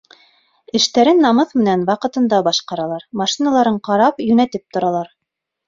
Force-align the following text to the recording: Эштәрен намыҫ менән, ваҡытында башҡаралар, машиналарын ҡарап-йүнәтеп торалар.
Эштәрен 0.79 1.21
намыҫ 1.25 1.53
менән, 1.59 1.83
ваҡытында 1.91 2.41
башҡаралар, 2.49 3.07
машиналарын 3.23 3.81
ҡарап-йүнәтеп 3.91 4.69
торалар. 4.75 5.17